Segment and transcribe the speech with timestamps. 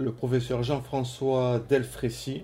[0.00, 2.42] le professeur Jean-François Delfrécy,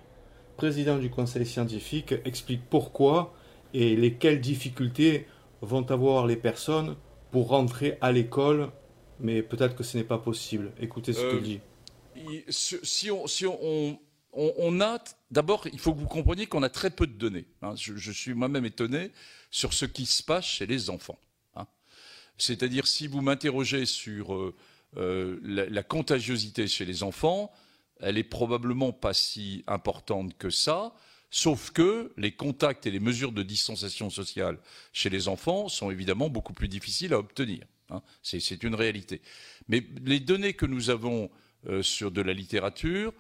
[0.57, 3.35] président du conseil scientifique, explique pourquoi
[3.75, 5.27] et lesquelles difficultés
[5.63, 6.97] vont avoir les personnes
[7.31, 8.71] pour rentrer à l'école,
[9.21, 10.73] mais peut-être que ce n'est pas possible.
[10.81, 11.61] Écoutez ce qu'il Euh, dit.
[12.17, 13.99] il- si on, si on- on-
[14.33, 14.99] on- on a,
[15.31, 17.47] d'abord, il faut que vous compreniez qu'on a très peu de données.
[17.63, 17.75] hein.
[17.77, 19.11] Je, je suis moi-même étonné
[19.51, 21.19] sur ce qui se passe chez les enfants.
[21.55, 21.67] hein.
[22.39, 24.55] C'est-à-dire, si vous m'interrogez sur euh,
[24.97, 27.53] euh, la, contagiosité chez les enfants,
[28.01, 30.95] elle est probablement pas si importante que ça.
[31.31, 34.59] Sauf que les contacts et les mesures de distanciation sociale
[34.93, 37.65] chez les enfants sont évidemment beaucoup plus difficiles à obtenir.
[37.91, 38.03] hein.
[38.23, 39.23] C'est c'est une réalité.
[39.69, 41.31] Mais les données que nous avons
[41.67, 43.13] euh, sur de la littérature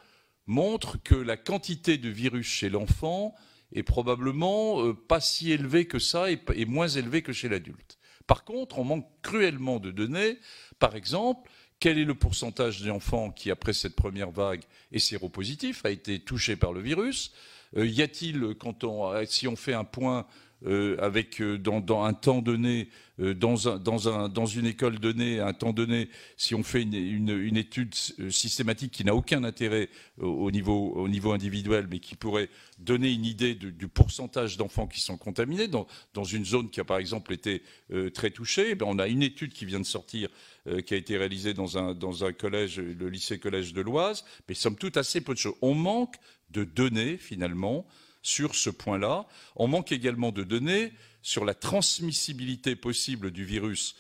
[0.47, 3.35] montrent que la quantité de virus chez l'enfant
[3.77, 7.99] est probablement euh, pas si élevée que ça et, moins élevée que chez l'adulte.
[8.27, 10.39] Par contre, on manque cruellement de données.
[10.79, 14.63] Par exemple, quel est le pourcentage d'enfants qui, après cette première vague,
[14.93, 17.33] est séropositif, a été touché par le virus?
[17.77, 20.27] Euh, Y a-t-il, quand on, si on fait un point
[20.65, 22.89] euh, avec euh, dans, un temps donné,
[23.21, 26.63] euh, dans, un, dans, un, dans une école donnée, à un temps donné, si on
[26.63, 31.99] fait une, étude systématique qui n'a aucun intérêt au, au niveau, au niveau individuel, mais
[31.99, 32.49] qui pourrait
[32.79, 35.87] donner une idée du pourcentage d'enfants qui sont contaminés dans,
[36.25, 37.63] une zone qui a par exemple été
[38.15, 40.29] très touchée, eh bien, on a une étude qui vient de sortir,
[40.87, 44.77] qui a été réalisée dans un, dans un collège, le lycée-collège de l'Oise, mais somme
[44.77, 45.57] toute assez peu de choses.
[45.63, 46.17] On manque
[46.51, 47.87] de données finalement
[48.27, 49.27] sur ce point-là.
[49.55, 53.95] On manque également de données sur la transmissibilité possible du virus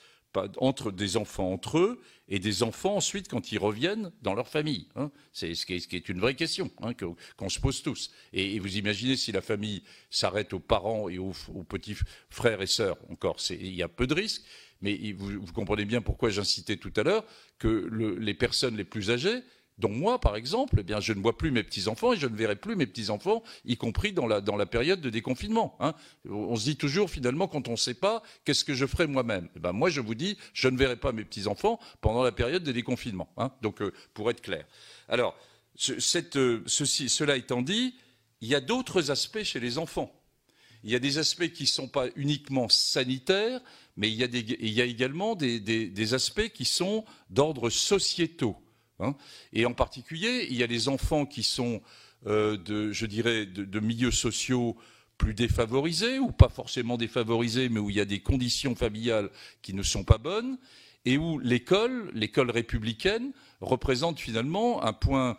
[0.58, 4.88] entre des enfants entre eux et des enfants ensuite quand ils reviennent dans leur famille.
[4.94, 5.10] hein.
[5.32, 6.92] C'est ce qui, est, une vraie question hein,
[7.36, 8.10] qu'on se pose tous.
[8.34, 11.32] Et, vous imaginez si la famille s'arrête aux parents et aux,
[11.66, 11.96] petits
[12.28, 14.42] frères et sœurs, encore, il y a peu de risques.
[14.82, 17.24] Mais vous comprenez bien pourquoi j'incitais tout à l'heure
[17.58, 19.40] que le- les personnes les plus âgées
[19.78, 22.56] dont moi, par exemple, eh je ne vois plus mes petits-enfants et je ne verrai
[22.56, 25.76] plus mes petits-enfants, y compris dans la, période de déconfinement.
[25.80, 25.94] hein.
[26.28, 29.48] On se dit toujours, finalement, quand on ne sait pas, qu'est-ce que je ferai moi-même?
[29.56, 32.62] Eh ben, Moi, je vous dis, je ne verrai pas mes petits-enfants pendant la période
[32.62, 33.28] de déconfinement.
[33.36, 33.52] hein.
[33.62, 34.64] Donc, euh, pour être clair.
[35.08, 35.36] Alors,
[35.90, 37.94] euh, cela étant dit,
[38.40, 40.12] il y a d'autres aspects chez les enfants.
[40.84, 43.60] Il y a des aspects qui ne sont pas uniquement sanitaires,
[43.96, 48.56] mais il y a, également des aspects qui sont d'ordre sociétaux.
[49.00, 49.14] Hein.
[49.52, 51.82] Et en particulier, il y a les enfants qui sont,
[52.26, 54.76] euh, de, je dirais, de, de milieux sociaux
[55.18, 59.30] plus défavorisés, ou pas forcément défavorisés, mais où il y a des conditions familiales
[59.62, 60.58] qui ne sont pas bonnes,
[61.06, 65.38] et où l'école, l'école républicaine, représente finalement un point,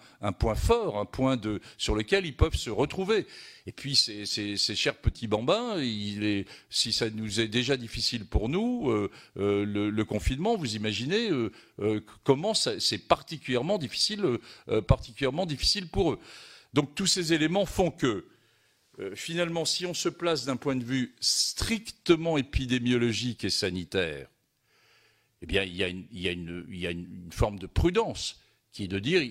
[0.55, 1.39] fort, un point
[1.77, 3.27] sur lequel ils peuvent se retrouver.
[3.67, 5.75] Et puis ces, chers petits bambins,
[6.69, 12.01] si ça nous est déjà difficile pour nous, euh, euh, le, confinement, vous imaginez euh,
[12.23, 14.23] comment c'est particulièrement difficile,
[14.87, 16.19] particulièrement difficile pour eux.
[16.73, 18.25] Donc tous ces éléments font que
[19.15, 24.27] finalement, si on se place d'un point de vue strictement épidémiologique et sanitaire,
[25.41, 25.87] eh bien, il y a
[26.31, 29.21] une, forme de prudence qui est de dire,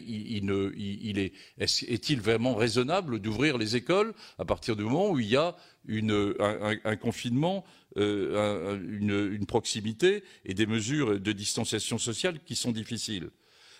[1.58, 5.56] est-il vraiment raisonnable d'ouvrir les écoles à partir du moment où il y a
[5.88, 7.64] un, confinement,
[7.96, 13.30] euh, un- un- une, une proximité et des mesures de distanciation sociale qui sont difficiles?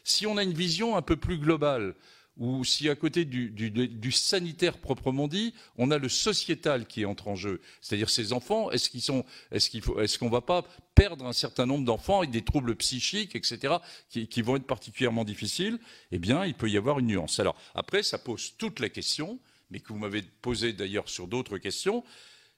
[0.05, 1.97] Si on a une vision un peu plus globale,
[2.37, 7.37] ou si à côté du, sanitaire proprement dit, on a le sociétal qui entre en
[7.37, 10.65] jeu, c'est-à-dire ces enfants, est-ce qu'ils sont, est-ce qu'il faut, va pas
[10.95, 13.77] perdre un certain nombre d'enfants avec des troubles psychiques, etc.,
[14.11, 15.79] qui, vont être particulièrement difficiles?
[16.13, 17.41] Eh bien, il peut y avoir une nuance.
[17.41, 19.39] Alors après, ça pose toute la question,
[19.71, 22.05] mais que vous m'avez posée d'ailleurs sur d'autres questions.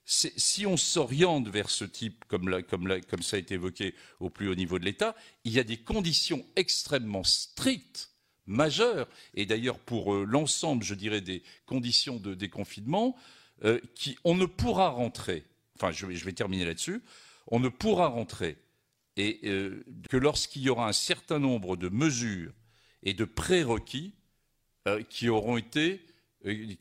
[0.04, 2.48] Si on s'oriente vers ce type, comme
[3.20, 6.46] ça a été évoqué au plus haut niveau de l'État, il y a des conditions
[6.56, 8.10] extrêmement strictes,
[8.48, 13.14] majeures, et d'ailleurs pour euh, l'ensemble, je dirais, des conditions de déconfinement,
[13.64, 13.80] euh,
[14.24, 15.44] on ne pourra rentrer,
[15.76, 17.02] enfin je vais, terminer là-dessus,
[17.46, 18.56] on ne pourra rentrer
[19.18, 22.52] euh, que lorsqu'il y aura un certain nombre de mesures
[23.02, 24.14] et de prérequis
[25.10, 26.00] qui auront été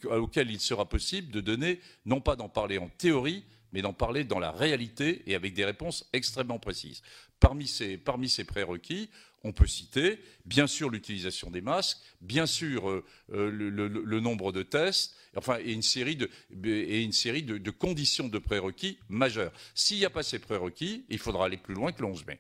[0.05, 3.43] auxquels il sera possible de donner, non pas d'en parler en théorie,
[3.73, 7.01] mais d'en parler dans la réalité et avec des réponses extrêmement précises.
[7.39, 9.09] Parmi ces prérequis,
[9.47, 14.63] on peut citer bien sûr l'utilisation des masques, bien sûr euh, euh, le, nombre de
[14.63, 16.29] tests, enfin et une série de,
[16.65, 19.53] et une série de, de conditions de prérequis majeures.
[19.73, 22.39] S'il n'y a pas ces prérequis, il faudra aller plus loin que le 11 mai.